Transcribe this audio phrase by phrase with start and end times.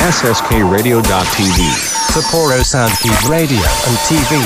[0.00, 1.60] SSKRadio.tv
[2.08, 4.40] Sapporo Soundkeep Radio and TV.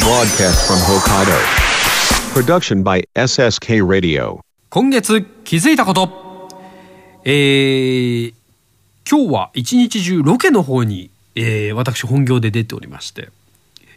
[0.00, 1.36] Broadcast from Hokkaido.
[2.32, 4.40] Production by SSK Radio.
[4.70, 6.48] 今月気づいたこと
[7.24, 8.32] えー、
[9.06, 13.28] 今日は一日中ロケの方に、えー、私本業で出ておりまして、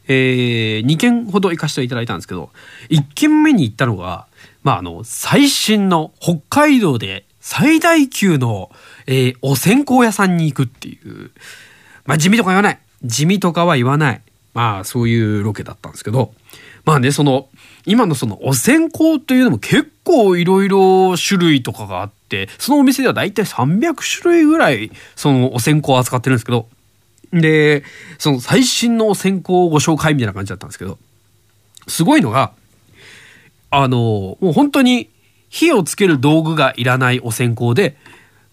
[0.09, 2.50] えー、2件ほど行かせていただいたんですけど
[2.89, 4.27] 1件目に行ったのが、
[4.63, 8.71] まあ、あの最新の北海道で最大級の、
[9.05, 11.32] えー、お線香屋さんに行くっていう。
[12.05, 12.80] まあ地味とか言わない。
[13.04, 14.22] 地味とかは言わない。
[14.54, 16.34] まあそういうロケだったんですけど。
[16.86, 17.50] まあねその
[17.86, 26.70] 今のそのお線香というのも結構いろいろ種類とかがあってそのお店ではだいたい300種類ぐらいそのお線香を扱ってるんですけど。
[27.34, 27.84] で
[28.20, 30.98] その最新のお線香をご紹介みたいな感じだったんですけど。
[31.89, 32.53] すごいのが
[33.70, 35.09] あのもう本当に
[35.53, 37.95] 火をつける道具がいらないお線香で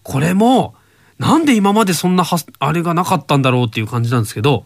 [0.03, 0.75] これも
[1.17, 4.65] なんで今までそんなはあれがなかったんだろうっていう感じなんですけど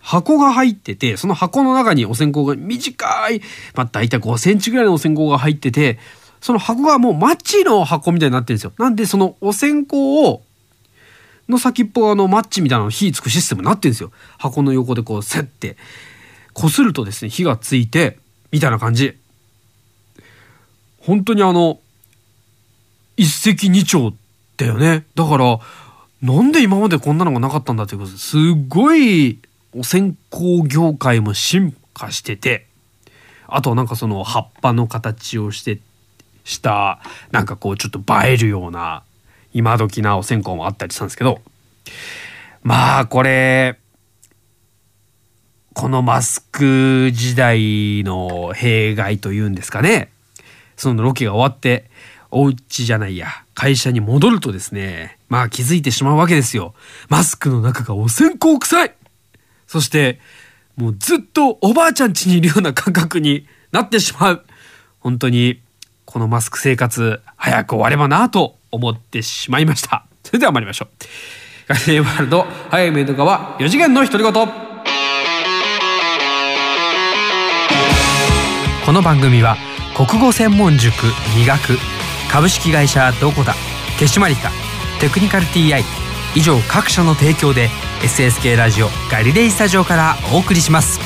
[0.00, 3.42] 箱が入ってて、その箱の中にお線香が短い、
[3.74, 5.98] まあ大体5センチぐらいのお線香が入ってて、
[6.40, 8.72] その箱がもうマッチの箱みたいになってるんですよ。
[8.78, 10.42] なんでそのお線香を、
[11.48, 14.12] の先っぽがあのマッチみたいなの火つくシステムになってるんですよ。
[14.38, 15.76] 箱の横でこうセッて、
[16.52, 18.20] こするとですね、火がついて、
[18.52, 19.18] みたいな感じ。
[21.06, 21.78] 本当にあの、
[23.16, 24.14] 一石二鳥
[24.56, 25.04] だよね。
[25.14, 25.58] だから、
[26.22, 28.30] なんで今までこんなのがなかったんだっていうことです。
[28.30, 29.38] すごい
[29.78, 32.66] お線香業界も進化してて
[33.46, 35.78] あとなんかその葉っぱの形をして
[36.44, 39.02] したなんかこうちょっと映えるような
[39.52, 41.40] 今時なお線香もあったりしたんですけど。
[42.62, 43.78] まあこれ
[45.72, 50.10] このマスク時代の弊害というんですかね。
[50.76, 51.90] そのロケが終わって
[52.30, 56.74] お家じゃないや会社に戻るとですねまあ気づいてしまうわけですよ。
[57.08, 58.94] マスクの中がお線香臭い。
[59.66, 60.20] そして
[60.76, 64.44] もうずっとおばあちゃん家にいるような感覚になってしまう。
[65.00, 65.60] 本当に
[66.04, 70.06] このマスク生活早く終わればなと思ってしまいました。
[70.22, 70.88] それでは参りましょう。
[71.68, 74.32] ガリレーワールド早いメイド川4次元の独り言。
[78.84, 79.56] この番組は
[79.96, 81.78] 国語専門塾磨く。
[82.30, 83.54] 株式会社どこだ。
[83.98, 84.50] 手締まりか。
[85.00, 85.82] テクニカル TI
[86.34, 87.68] 以上各社の提供で
[88.02, 91.00] SSK ラジオガリレイスタジオからお送りします。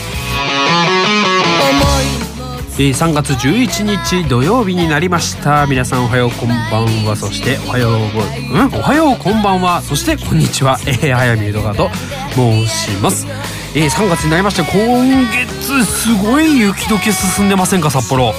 [2.78, 5.66] えー、3月11日土曜日になりました。
[5.66, 7.14] 皆さんおはようこんばんは。
[7.14, 8.22] そしておはようご
[8.58, 8.74] うん？
[8.74, 9.82] おはようこんばんは。
[9.82, 11.90] そしてこんにちは、えー、早見江戸川と
[12.34, 13.26] 申します。
[13.74, 18.34] えー、3月になりまして今月すごい雪解け進んでませんか札幌。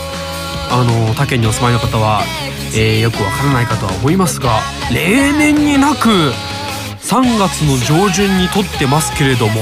[0.73, 2.23] あの他県にお住まいの方は、
[2.73, 4.61] えー、よくわからないかとは思いますが
[4.93, 6.07] 例年になく
[7.01, 9.53] 3月の上旬にとってますけれども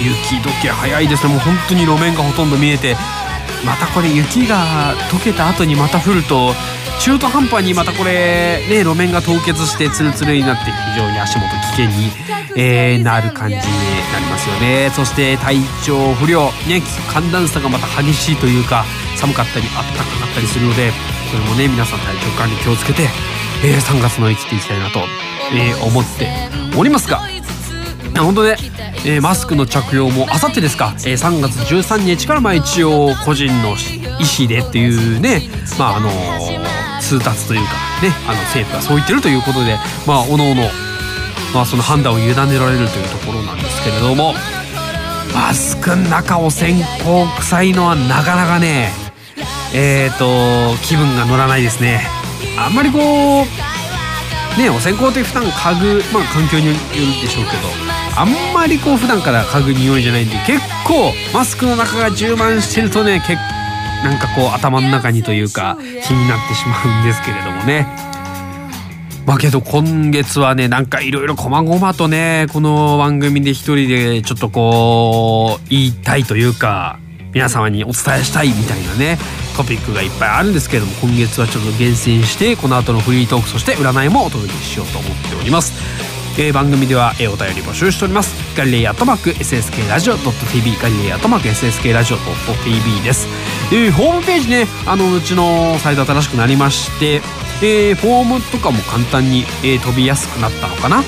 [0.00, 1.32] 雪解け早いですね。
[1.32, 2.94] もう本当に路面がほとんど見えて
[3.64, 6.52] またこれ雪が溶けた後にまた降ると
[7.00, 12.10] 中途半端にまたこれね路面が凍結してツルツルになって非常に足元危険に、
[12.56, 14.90] えー、なる感じになりますよね。
[14.94, 16.82] そして体調不良ね
[17.12, 18.84] 寒暖差がまた激しいというか
[19.16, 20.90] 寒かったりあったかかったりするので
[21.30, 23.02] それもね皆さん体調管理気をつけて、
[23.64, 25.00] えー、3月の生きていきたいなと、
[25.52, 26.28] えー、思って
[26.76, 27.37] おりますが
[28.24, 28.56] 本当ね、
[29.04, 35.42] えー、マスクの着用もあさってですか、えー、3月13日からまあ一応個人の意思でっていうね。
[35.78, 40.68] まああのー、通達というかねあの政府がそう言ってるということでまあおのおの
[41.54, 44.34] まあその判断を委ねられるというところなんですけれども。
[45.34, 48.90] マスクの中を線香臭いのはなかなかね
[49.74, 52.06] えっ、ー、と気分が乗らないですね。
[52.58, 56.78] あんまりこうねお線香って普段嗅ぐまあ環境による
[57.22, 57.87] でしょうけど。
[58.18, 63.38] あんまりこう普段から嗅ぐ匂いじゃないんで結構マスクの中が充満してるとね結
[64.02, 67.86] なんかこう頭の中にというか気になってしまうんですけれどもね。
[69.24, 76.98] まあけど今月はねなんかいろいろこまごまとねこの番組で一人でちょっとこう言いたいというか
[77.34, 79.18] 皆様にお伝えしたいみたいなね
[79.56, 88.34] トピックがいっぱいあるんですけれども今月はちょっと厳選してこの後のフリートークそして占いもお届けしようと思っておりますえー、番組では、えー、お便り募集しております。
[88.56, 93.26] ガリレイアットマーク SSK ラジオ .tv ガリレイアットマーク SSK ラジオ .tv です、
[93.72, 97.20] えー、ホームページねあのうちのサイト新しくなりまして
[97.60, 101.02] えー、フォームとかも簡単に、えー、飛びやすくなったのかな、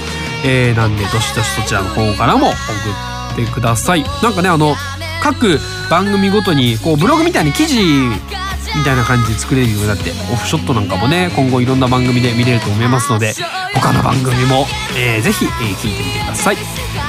[0.45, 2.55] えー、なんでどしどしそちらの方からも送
[3.43, 4.03] ってください。
[4.23, 4.75] なんかねあの
[5.23, 7.79] 各番組ごとにこうブログみたいに記事
[8.77, 13.35] みたいな感じで作れるようになってオフショットなんかもね今後いろんな番組で見れると思いますので
[13.75, 16.57] 他の番組も、えー、ぜひ、えー、聞いてみてください。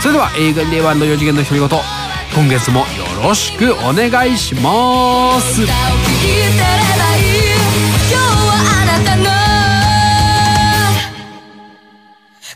[0.02, 1.70] それでは映画令和の4次元の独り言
[2.34, 2.86] 今月もよ
[3.24, 5.62] ろしくお願いします。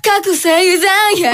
[0.01, 1.33] 覚醒剤や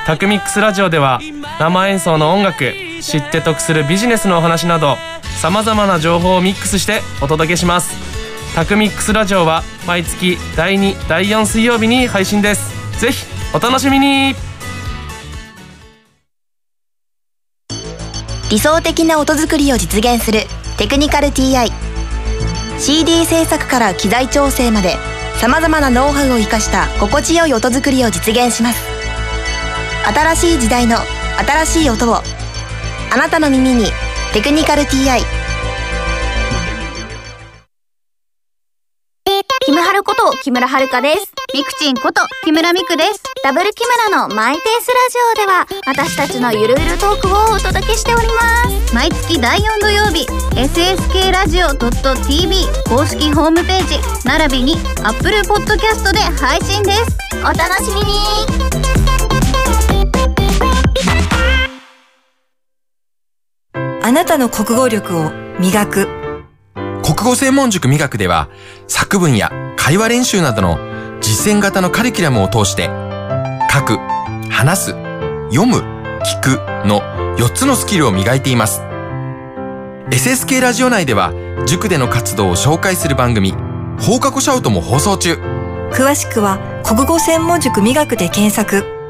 [0.11, 1.21] タクミックスラジオでは
[1.57, 4.97] 生演奏の音楽知って得するビジネスのお話など
[5.39, 7.95] さまざまな情報をミックスしてお届けします。
[8.53, 12.99] タクミックスラジオは毎月第2第4水曜日に配信です。
[12.99, 13.25] ぜひ
[13.55, 14.35] お楽しみに。
[18.49, 20.41] 理想的な音作りを実現する
[20.77, 21.71] テクニカル TI
[22.77, 24.97] CD 制作から機材調整まで
[25.37, 28.90] さまざまなノウハウを生かした心地よい音作りを実現します。
[30.05, 30.97] 新しい時代の
[31.45, 33.85] 新しい音をあなたの耳に
[34.33, 35.21] 「テクニカル TI」
[39.63, 41.31] キムハルこと木村遥です。
[41.53, 43.21] ミクチンこと木村ミクです。
[43.43, 48.93] ダブル木村のマイペースラジオでは私たちのゆるゆるトークをお届けしております。
[48.95, 50.25] 毎月第4土曜日、
[50.55, 57.17] ssk ラジオ .tv 公式ホームページ並びに Apple Podcast で配信です。
[57.43, 59.00] お楽しみに
[64.11, 66.05] あなたの国語力を磨く
[67.01, 68.49] 国語専門塾磨くでは
[68.89, 70.77] 作文や会話練習などの
[71.21, 72.89] 実践型のカリキュラムを通して
[73.73, 73.99] 書く、
[74.49, 74.91] 話す、
[75.53, 75.77] 読む、
[76.25, 76.49] 聞く
[76.85, 76.99] の
[77.37, 78.81] 4つのスキルを磨いています。
[80.09, 81.31] SSK ラジオ内では
[81.65, 83.53] 塾での活動を紹介する番組
[83.97, 85.35] 放課後シャウトも放送中。
[85.93, 89.00] 詳しくは国語専門塾磨くで検索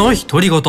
[0.00, 0.62] の独り言。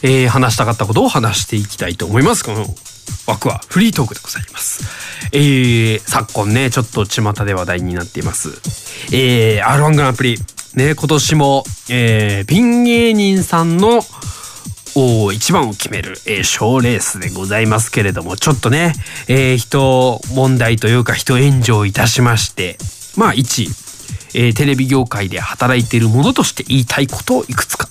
[0.00, 2.44] えー話したかったことを話していきたいと思います。
[2.44, 2.66] この
[3.26, 4.84] 枠はフリートークでございます。
[5.32, 8.50] えー昨今ねちょっと巷で話題になっています。
[9.14, 10.36] えー R1 グランプリ。
[10.74, 14.02] ね今年もえーピン芸人さんの
[15.32, 18.94] 一番を決める、えー、賞レースでございますけれどもちょっとね、
[19.28, 22.78] えー人問題というか人炎上いたしまして
[23.16, 23.68] まあ一、
[24.34, 27.88] えーテレビ業界で働いている者として言いたいことをいくつか。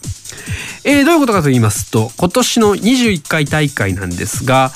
[0.83, 4.71] えーどういうことかと言いますと今年の21回大会なんですが、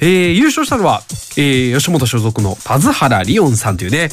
[0.00, 1.02] えー優勝したのは、
[1.36, 4.08] えー吉本所属の田津原リオンさんというね、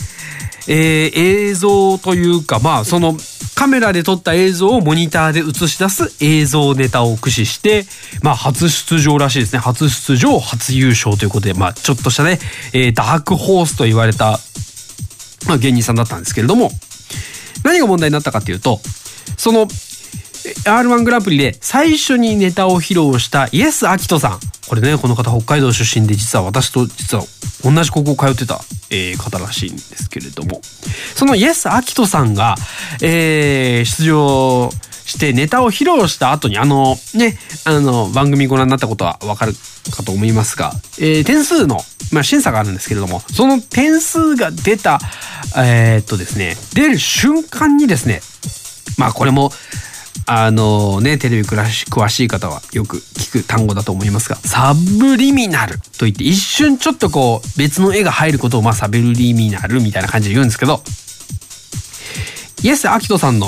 [0.68, 3.18] えー映像というかまあその
[3.58, 7.86] カメラで撮った映像をモニターで映し出す映像ネタを駆使して、
[8.22, 9.60] まあ初出場らしいですね。
[9.60, 12.38] 初出場、初優勝ということで、まあちょっとしたね、
[12.74, 14.38] えーダークホースと言われた、
[15.48, 16.70] まあ芸人さんだったんですけれども、
[17.64, 18.80] 何が問題になったかっていうと、
[19.38, 24.40] その、R1 グランプリで最初にネタを披露したイエス・アキトさん。
[24.68, 27.24] これね、この方北海道出身で実は私と実は
[27.64, 28.60] 同じ高校通ってた、
[28.90, 30.62] えー方らしいんですけれども、
[31.16, 32.56] そのイエス・アキトさんが、
[33.02, 34.70] えー出場
[35.08, 39.54] してネタを披露した後にあのねあの番組ご覧になったことはわかる
[39.96, 41.80] かと思いますが、えー点数の、
[42.12, 45.00] まあ、審査があるんですけれどもその点数が出た
[45.58, 48.20] えーっとですね出る瞬間にですね
[48.98, 49.50] まあこれも
[50.26, 60.82] あのねテレビ詳し詳しい方はよく聞く単語だと思いますがサブリミナルといって一瞬ちょっとこう別の絵が入ることをまあサブリミナルみたいな感じで言うんですけど
[62.64, 63.48] イエス・アキトさんの、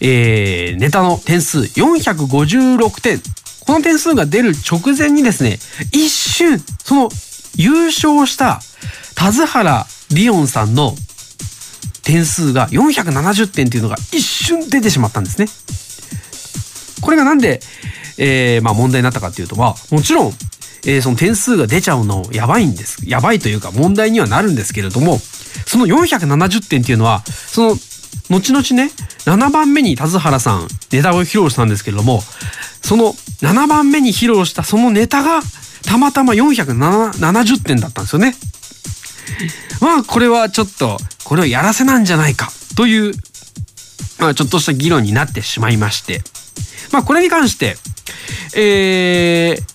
[0.00, 3.18] えーネタの点数456点
[3.66, 5.58] この点数が出る直前にですね
[5.92, 7.08] 一瞬その
[7.56, 8.60] 優勝した
[9.14, 10.94] 田津原リオンさんの
[12.02, 15.46] 点数が470点っていうのが一瞬出てしまったんですね。
[17.02, 17.60] これがなんで、
[18.18, 20.32] えーまあ問題になったかっていうとまあもちろん、
[20.86, 25.18] えーその点数が出ちゃうのやばいんですやばいというか問題にはなるんですけれども
[25.66, 27.76] その470点っていうのはその
[28.30, 28.90] 後々ね
[29.26, 32.20] 7番目に田津原さんネタを披露したんですけれども
[32.82, 35.40] その7番目に披露したそのネタが
[35.86, 38.34] たまたま470点だったんですよね。
[39.80, 43.14] まあこれはちょっとこれをやらせなんじゃないかという、
[44.20, 46.22] まあ、ちょっとした議論になってしまいまして
[46.92, 47.76] まあこれに関して
[48.54, 49.72] えー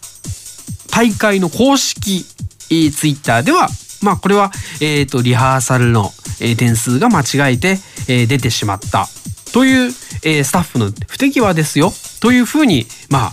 [0.91, 2.25] 大会の公式、
[2.71, 3.69] えーツイッターでは
[4.01, 9.07] まあこれは、えー、とリハーサルの、えー点数が間違えて、えー出てしまった。
[9.53, 9.91] という、
[10.23, 11.91] えースタッフの不手際ですよ。
[12.21, 13.31] というふうにまあ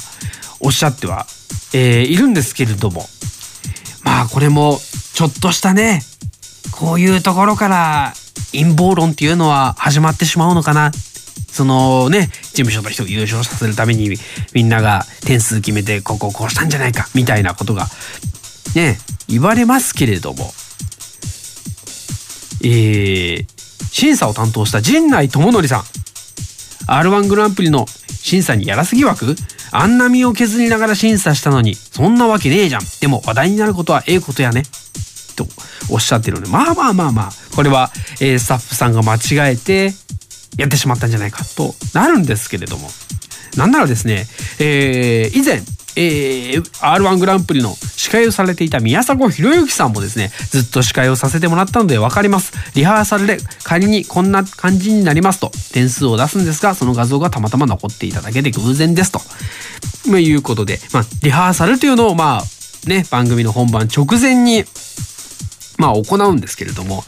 [0.60, 1.26] おっしゃっては、
[1.72, 3.06] えーいるんですけれども。
[4.02, 4.78] まあこれも
[5.14, 6.02] ちょっとしたね
[6.72, 8.12] こういうところから
[8.52, 10.92] 陰謀論っていうのは始まってしまうのかな。
[11.54, 14.16] そのね事務所の人を優勝させるために
[14.52, 17.86] みんなが点数決めてここをこうしたんじゃないかみたいなことが
[18.74, 20.52] ね言われますけれども。
[22.62, 23.46] えー
[23.90, 25.82] 審査を担当した陣内智則さん。
[26.88, 29.36] R1 グランプリの審査にやらす疑惑？
[29.70, 32.82] あんな身を削りながら審査したのにそんなわけねえじゃん。
[33.00, 34.64] でも話題になることはええことやね。
[35.36, 35.46] と
[35.90, 37.30] おっしゃってるのでまあまあまあまあ。
[37.54, 39.92] これは、えースタッフさんが間違えて
[40.56, 42.88] やってしまったんじゃないかとなるんですけれども。
[43.56, 44.26] なんならですね、
[44.58, 45.62] えー以前、
[45.96, 52.52] えー R1 グランプリの司会をされていた宮迫博之さんもですねずっと司会をさせてもらったので分かります。
[52.74, 59.20] リハーサルで仮にこんな感じになりますと点数を出すんですがその画像がたまたま残っていただけで偶然ですと、
[60.10, 64.64] まあ、いうことで、まあ、リハーサルというのをまあね番組の本番直前に
[65.76, 67.04] まあ行うんですけれども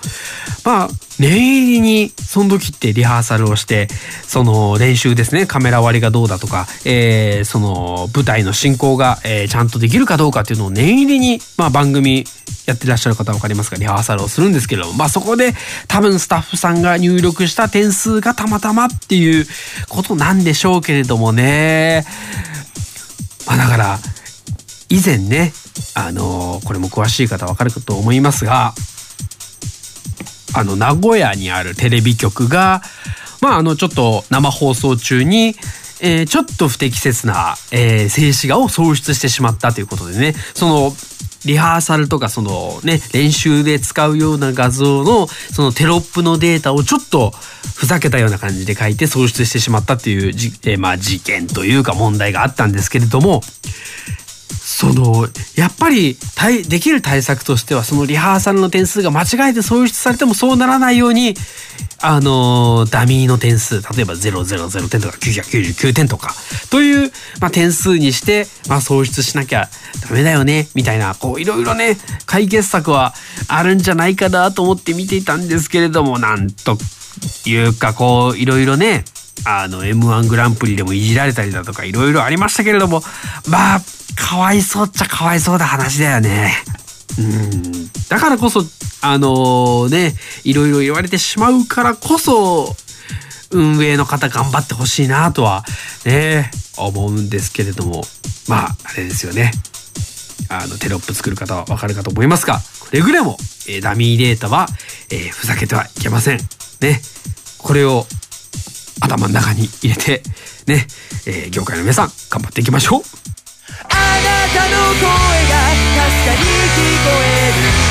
[0.64, 3.88] まあ念入りにその時ってリハーサルをして
[4.26, 12.24] その練習ですねカメラ割りがどうだとか、えーその舞台の進行が、えーちゃんとできるかどうかっていうのを念入りに、まあ、番組
[12.66, 13.76] やってらっしゃる方は分かりますか？
[13.76, 15.52] リハーサルをするんですけれども、まあ、そこで
[15.86, 19.46] 多分スタッフさんが入力した点数がたまたまっていう
[19.88, 22.04] ことなんでしょうけれどもね。
[23.46, 23.98] まあだから
[24.88, 25.52] 以前ね
[25.94, 28.74] あのこれも詳しい方わかるかと思いますが
[30.54, 32.82] あの名古屋にあるテレビ局が
[33.42, 35.54] まああのちょっと生放送中に、
[36.00, 40.92] えーちょっと不適切な、えー静止画を創出してしまったということでねその
[41.44, 47.30] リハーサルとかそのね練習で使うような画像のそのテロップのデータをちょっと
[47.76, 53.42] ふざけたような感じで書いて創出してしまったっていうじ、えーまあ事件というか問題があったんですけれども
[54.76, 56.18] そのやっぱり
[56.68, 61.32] できる対策としてはそのリハーサルの点数が間違えて創出されてもそうならないように
[62.02, 66.34] あのダミーの点数例えば000点とか999点とか
[66.70, 69.70] という、まあ、点数にして、まあ、創出しなきゃ
[70.06, 73.14] ダメだよねみたいなこういろいろね解決策は
[73.48, 76.76] あるんじゃないかなと思って見ていたんですけれどもなんと
[77.46, 79.06] いうかこういろいろね
[79.44, 83.02] あの m 1グランプリでもいじられたりだとかいろいろありましたけれども
[83.48, 83.80] まあ
[84.16, 86.52] かわいそうっちゃかわいそうな話だよね。
[87.18, 87.90] うん。
[88.08, 88.62] だからこそ
[89.02, 90.14] あのね
[90.44, 92.74] いろいろ言われてしまうからこそ
[93.50, 95.64] 運営の方頑張ってほしいなとは
[96.04, 98.02] ね思うんですけれども。
[98.48, 99.50] まああれですよね。
[100.48, 103.36] あのテロップ作る方はわかるかと思いますがくれぐれも、
[103.68, 104.68] えーダミーデータは、
[105.10, 106.38] えーふざけてはいけません。
[106.80, 107.00] ね。
[107.58, 108.06] これを
[109.00, 110.22] 頭の中に入れて
[110.66, 110.86] ね、
[111.26, 113.02] えー業界の皆さん頑張っていきましょう。
[113.88, 117.86] あなたの声がかすかに聞こえる。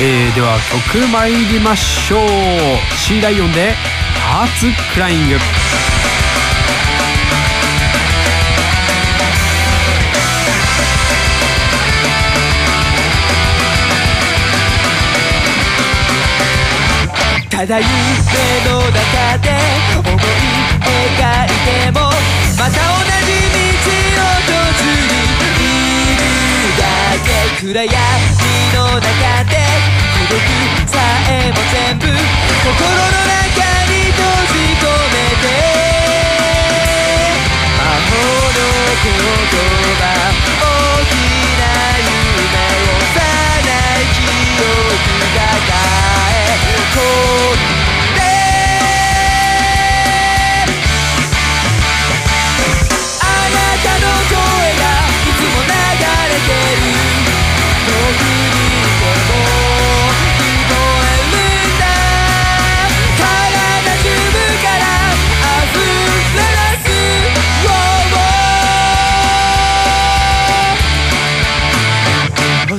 [0.00, 0.58] えーでは
[0.92, 2.20] 曲参りましょう。
[2.96, 3.72] C ライオンで
[4.20, 5.36] 「ハーツクライング」
[17.54, 17.86] ただ夢
[18.68, 19.46] の中で
[19.94, 22.10] 思い描いても
[22.58, 25.22] また同じ道を途中に
[25.54, 26.26] いる
[26.76, 26.82] だ
[27.22, 27.94] け暗闇
[28.74, 29.06] の中
[29.44, 29.54] で
[30.18, 30.42] 孤独
[30.90, 30.98] さ
[31.30, 33.43] えも全部心の中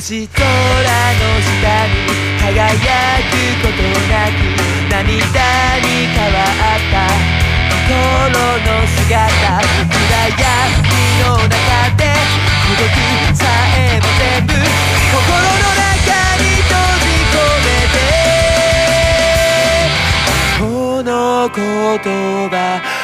[0.06, 0.46] 星空の
[1.42, 2.06] 下に
[2.38, 2.78] 輝
[3.26, 4.38] くことなく
[4.88, 5.02] 涙
[5.82, 7.10] に変わった
[7.74, 7.90] 心
[8.30, 10.46] の姿暗闇
[11.24, 11.50] の中
[11.98, 12.06] で
[12.68, 12.86] 孤独
[13.36, 15.90] さえも全部心の中
[16.38, 17.98] に閉じ込めて
[20.60, 21.10] この
[21.50, 21.58] 言
[22.52, 22.54] 葉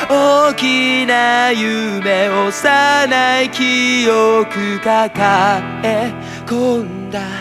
[0.07, 7.40] 大きな夢幼い記憶抱え込んだ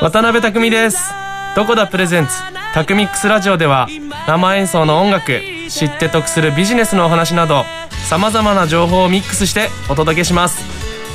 [0.00, 0.98] 渡辺匠です。
[1.54, 2.32] どこだプレゼンツ。
[2.74, 3.86] タクミックスラジオでは
[4.26, 7.62] 生演奏の音楽知って得するビジネスのお話など
[8.08, 10.64] さまざまな情報をミックスしてお届けします。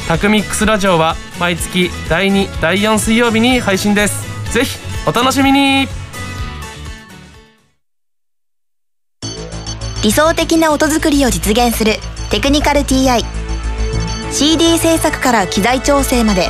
[0.07, 4.53] タクミックスラジオは毎月第2第4水曜日に配信です。
[4.53, 5.87] ぜひお楽しみに。
[10.01, 11.95] 理想的な音作りを実現する
[12.29, 13.23] テクニカル TI
[14.31, 16.49] CD 制作から機材調整まで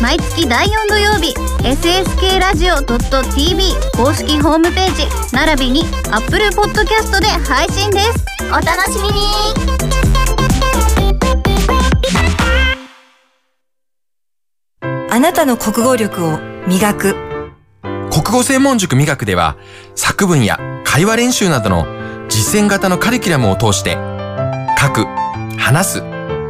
[0.00, 8.26] 毎月第4土曜日 SSK ラジオ .tv 公式ホームページ並びに Apple Podcast で配信です。
[8.48, 9.14] お楽しみに。
[15.10, 17.16] あなたの国語力を磨く。
[18.10, 19.56] 国語専門塾磨くでは
[19.94, 21.86] 作文や会話練習などの
[22.28, 23.96] 実践型のカリキュラムを通して
[24.78, 25.06] 書く、
[25.56, 25.98] 話す、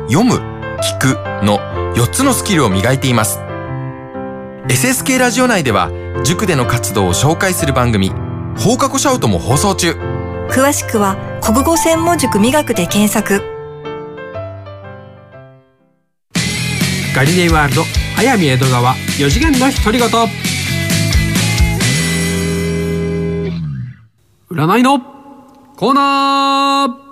[0.09, 0.35] 読む、
[0.81, 3.39] 聞くの4つのスキルを磨いています。
[4.69, 5.91] SSK ラジオ内では
[6.25, 8.11] 塾での活動を紹介する番組
[8.59, 9.93] 放課後シャウトも放送中。
[10.51, 13.41] 詳しくは国語専門塾磨くで検索
[17.15, 17.83] ガリレイワールド
[18.15, 20.09] 早見江戸川4次元の独り言
[24.51, 25.01] 占いの
[25.77, 27.06] コーナー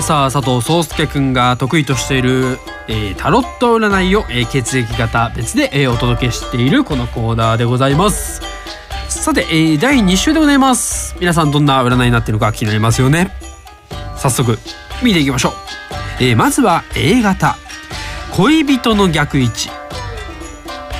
[0.00, 2.58] さあ佐藤壮介くんが得意としている、
[2.88, 8.40] えータロット占いを、えー血液型別で、えーお届けしているこのコーナーでございます。
[9.10, 11.14] さて、えー第2週でございます。
[11.20, 13.36] 皆さんどんな占いになってるのか気になりますよね。
[14.16, 14.58] 早速
[15.02, 15.52] 見ていきましょう、
[16.20, 17.56] えーまずは A 型。
[18.32, 19.68] 恋人の逆位置、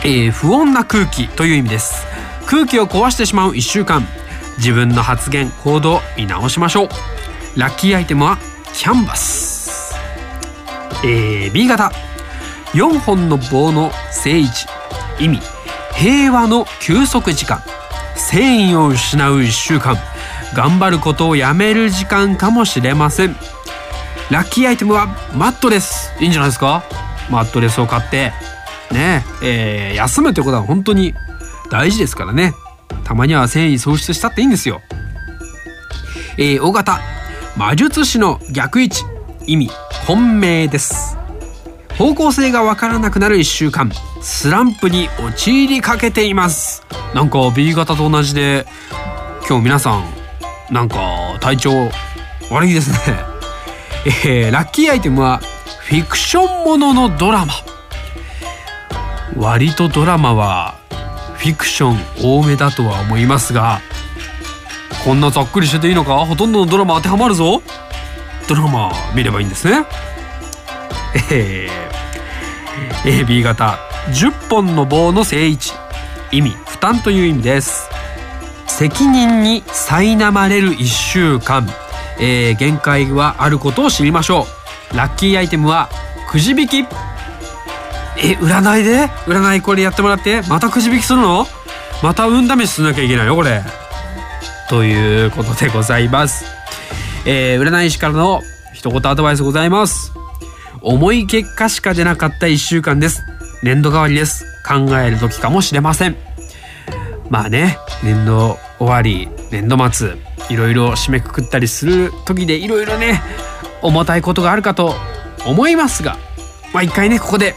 [0.05, 2.05] えー不穏な空気という意味です。
[2.45, 4.07] 空気を壊してしまう1週間。
[4.59, 6.89] 自分の発言行動見直しましょう。
[7.57, 8.39] ラッキーアイテムは
[8.77, 9.95] キャンバス、
[11.05, 11.91] えー B 型。
[12.75, 14.67] 4本の棒の正位置
[15.19, 15.41] 意味。
[15.95, 17.62] 平和の休息時間。
[18.17, 19.97] 繊維を失う1週間。
[20.55, 23.35] 頑張ることをやめる時間かもしれません。
[24.31, 26.12] ラッキーアイテムはマットレス。
[26.21, 26.85] いいんじゃないですか？
[27.31, 28.33] マットレスを買って。
[28.93, 31.15] ねえー休むってことは本当に
[31.71, 32.53] 大事ですからね。
[33.05, 34.83] たまには繊維喪失したっていいんですよ。
[36.37, 37.01] えー、大型。
[37.57, 39.03] 魔術師の逆位置。
[39.47, 39.71] 意味
[40.07, 41.16] 本命です。
[41.97, 43.90] 方向性がわからなくなる1週間。
[44.21, 46.85] スランプに陥りかけています。
[47.14, 48.66] なんか B 型と同じで
[49.49, 50.05] 今日皆さん
[50.71, 51.71] なんか体調
[52.51, 52.99] 悪いですね。
[54.05, 55.40] えー、ラッキーアイテムは
[55.87, 57.55] フィクションもののドラマ。
[59.35, 60.75] 割とドラマは
[61.38, 63.81] フィクション多めだとは思いますが
[65.07, 66.27] こんなざっくりしてていいのか？
[66.27, 67.62] ほとんどのドラマ当てはまるぞ。
[68.49, 69.87] ドラマ見ればいいんですね。
[71.31, 73.79] えー、AB 型。
[74.09, 75.71] 10本の棒の正位置
[76.33, 77.88] 意味負担という意味です。
[78.66, 81.69] 責任に苛まれる1週間、
[82.19, 84.49] えー限界はあることを知りましょ
[84.92, 84.97] う。
[84.97, 85.88] ラッキーアイテムは
[86.29, 86.79] くじ引き。
[86.81, 86.85] え
[88.40, 89.07] 占いで？
[89.27, 90.42] 占いこれやってもらって。
[90.49, 91.47] またくじ引きするの？
[92.03, 93.62] また運試ししなきゃいけないよこれ。
[94.69, 96.45] ということでございます、
[97.25, 98.41] えー占い師からの
[98.75, 100.13] 一言アドバイスございます。
[100.83, 103.23] 重い結果しか出なかった1週間です。
[103.63, 104.45] 年度代わりです。
[104.67, 106.17] 考える時かもしれません。
[107.31, 110.15] まあね年度終わり年度末
[110.51, 113.21] いろいろ締めくくったりする時でいろいろね
[113.83, 114.95] 重たいことがあるかと
[115.47, 116.17] 思いますが
[116.73, 117.55] まあ一回ねここで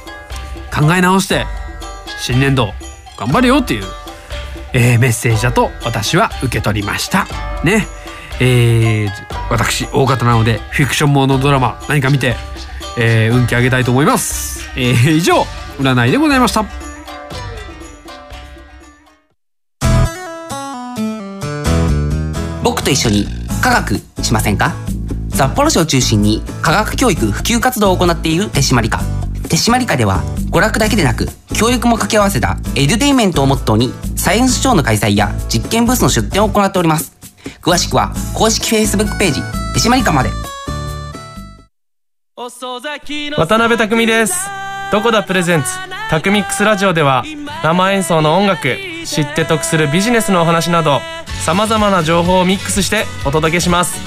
[0.73, 1.45] 考え直して
[2.19, 2.69] 新年度
[3.17, 3.83] 頑張れよっていう、
[4.73, 7.27] えーメッセージだと私は受け取りました。
[7.63, 7.87] ね。
[8.39, 9.09] えー
[9.49, 12.35] 私大型なのでフィクションものドラマ何か見て、
[12.97, 15.41] えー運気上げたいと思います、えー以上
[15.79, 16.65] 占いでございました。
[22.63, 23.25] 僕と一緒に
[23.61, 24.73] 科学しませんか？
[25.31, 29.01] 札幌市を中心に科学教育普及活動を行っている手締まり課。
[29.49, 37.17] 手締まり課では娯楽だけでなく教育も掛け合わせたエデュテイメントをモットーにサイエンスショーの開催や実験ブースの出展を行っております。
[37.61, 39.41] 詳しくは公式 Facebook ページ
[39.73, 40.29] 手締まり課まで。
[43.35, 44.35] 渡辺匠です。
[44.91, 45.69] どこだプレゼンツ
[46.09, 47.23] タクミックスラジオでは
[47.63, 50.99] 生演奏の音楽知って得するビジネスのお話など
[51.45, 53.99] さまざまな情報をミックスしてお届けします。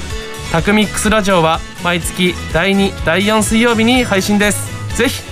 [0.52, 4.70] タクミックスラジオは毎月第2第4水曜日に配信です。
[4.96, 5.31] ぜひ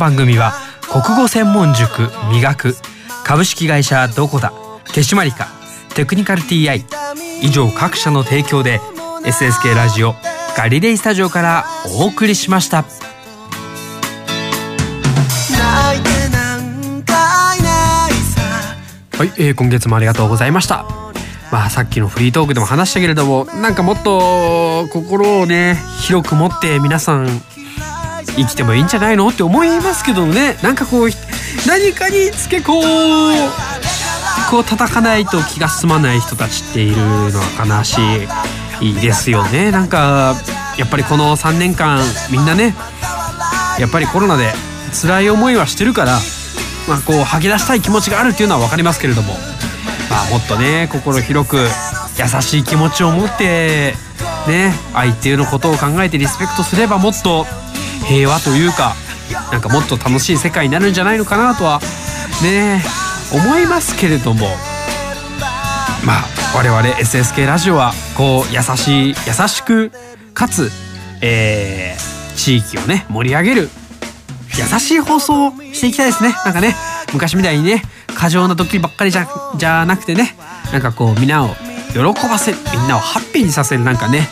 [0.00, 0.54] 番組は
[0.90, 2.74] 国語専門塾磨く
[3.22, 4.50] 株式会社どこだ
[4.94, 5.48] 手締まりか
[5.94, 6.82] テクニカル TI
[7.42, 8.80] 以上各社の提供で
[9.24, 10.14] SSK ラジオ
[10.56, 11.64] ガリレイスタジオから
[12.00, 12.84] お送りしました。
[19.18, 20.86] はい、えー今月もありがとうございました。
[21.52, 27.26] まあさっきのフリートークでも話したけれどもなんかもっと心をね広く持って皆さん
[28.36, 30.56] 生きてもいいんじゃないのって思いますけどね。
[30.62, 31.10] なんかこう
[31.66, 32.82] 何かにつけこう
[34.50, 37.98] こう叩かないと気が済まない人たちっているのは悲し
[38.80, 39.70] いですよね。
[39.70, 40.34] なんか
[40.78, 42.74] やっぱりこの3年間みんなね
[43.78, 44.52] やっぱりコロナで
[45.00, 46.18] 辛い思いはしてるから
[46.88, 49.34] まあこう吐き出したい気持ちがあるっていうのは分かりますけれども。
[50.10, 53.94] まあもっとね心広く優しい気持ちを持って
[54.48, 57.46] ね相手のことを考えてリスペクトすればもっと
[58.10, 58.94] 平和というか
[59.52, 61.80] なんかもっと楽しい世界になるんじゃないのかなとは
[62.42, 62.82] ね
[63.32, 64.48] 思いますけれども。
[66.04, 66.24] まあ
[66.56, 69.92] 我々 SSK ラジオはこう優しい優しく
[70.32, 70.70] かつ、
[71.20, 73.68] えー地域をね盛り上げる
[74.56, 76.34] 優しい放送をしていきたいですね。
[76.44, 76.74] なんかね
[77.12, 77.82] 昔みたいにね
[78.14, 80.34] 過剰な時ばっかりじゃじゃなくてね
[80.72, 81.48] なんかこうみんなを
[81.92, 84.26] 喜ばせみんなをハッピーにさせるなんかね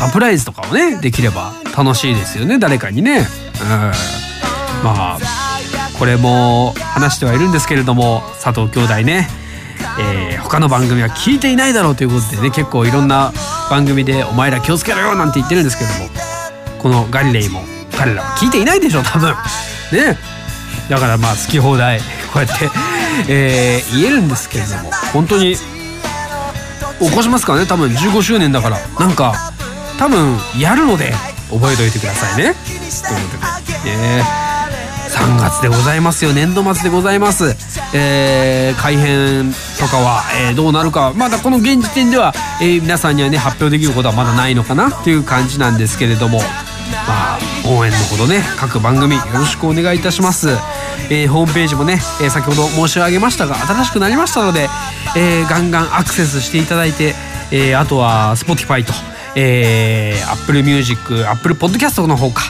[0.00, 3.18] サプライズとかをねできれば楽しいですよね誰かにね。
[3.18, 3.26] うん。
[4.82, 5.18] まあ
[5.98, 9.28] これも話してはいるんですけれども佐藤兄弟ね、
[10.00, 13.32] えー他の番組は聞いていないだろうということでね結構いろんな
[13.70, 16.08] 番組で「お前ら気をつけろよ」なんて言ってるんですけども
[16.78, 17.62] このガリレイも
[17.96, 19.28] 彼らは聞いていないでしょ多分。
[19.92, 20.18] ね。
[20.88, 22.04] だからまあ好き放題こ
[22.36, 22.70] うやって、
[23.28, 27.90] えー言えるんですけれども本当に起こしますからね多分。
[27.90, 28.78] 15周年だから。
[28.98, 29.49] なんか
[30.00, 31.12] 多分やるので
[31.50, 32.54] 覚えておいてくださいね。
[32.54, 33.36] というこ
[33.66, 33.96] とで。
[33.96, 34.24] ね
[35.10, 36.32] 3月でございますよ。
[36.32, 37.54] 年度末でございます、
[37.92, 42.32] えー改編とかは、えーどうなるかまだこの現時点では、
[42.62, 46.38] えー皆さんにはね発表できることはまだないのかなっていう感じなんですけれども。
[47.06, 50.48] まあ応援のほどね各番組よろしくお願いいたします、
[51.10, 54.68] えーホームページもね、えー先ほど申し上げましたが新しくなりましたので、
[55.14, 57.14] えーガンガンアクセスしていただいて、
[57.50, 58.92] えあとは Spotify と、
[59.36, 62.42] えー Apple Music Apple Podcast の方か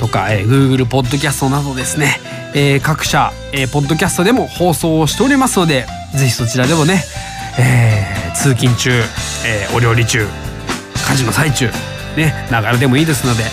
[0.00, 2.18] とか、えー Google ポッドキャストなどですね、
[2.54, 7.02] えー各社、えーポッドキャストでも放送をしておりますのでぜひそちらでもね、
[7.58, 8.90] えー通勤中、
[9.46, 10.26] えーお料理中
[11.08, 11.68] 家事の最中
[12.16, 13.44] ねながらでもいいですので、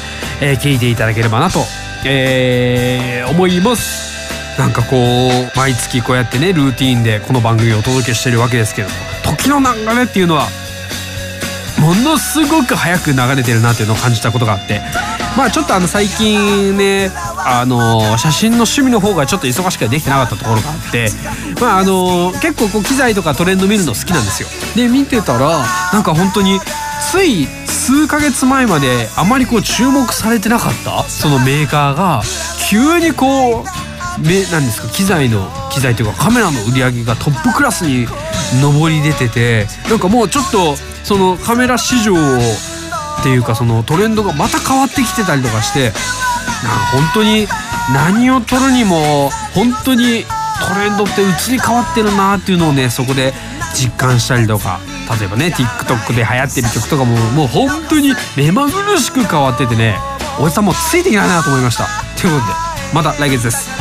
[0.41, 1.59] えー聞いていただければなと、
[2.05, 4.11] えー思います。
[4.59, 8.93] なんかこう毎月こうやってねルーティーンでこの番組をお届けしてるわけですけども
[9.23, 9.65] 時の流
[9.97, 10.47] れっていうのは
[11.79, 14.81] ものすごく早く流れてるなっていうのを感じたことがあって。
[15.37, 21.09] まあちょっとあの最近ねあの写真の趣味の方がちょっと忙しくてできてなかったところがあって。
[21.59, 24.49] まああの結構こう機材とかトレンド見るの好きなんですよ。
[24.75, 26.59] で見てたらなんか本当に
[27.11, 32.21] つい数ヶ月前まであまりこう注目されてなかったそのメーカーが
[32.69, 33.65] 急にこう
[34.21, 38.05] めなんですか機材の機材というかカメラの売り上げがトップクラスに
[38.61, 45.97] 上り出ててなんかもうちょっとそのカメラ市場っていうかそのトレンドがまた変わってきてたりとかしてなんか
[46.93, 47.47] 本当に
[47.93, 50.23] 何を撮るにも本当に
[50.61, 53.33] トレンドって移り変わってるなっていうのをねそこで
[53.73, 54.79] 実感したりとか
[55.19, 59.97] 例えばね TikTok で流行ってる曲とかももう本当に目まぐるしく変わっててね
[60.39, 61.85] おじさんもついていけないなと思いました。
[62.19, 62.53] ということで
[62.93, 63.80] また来月です。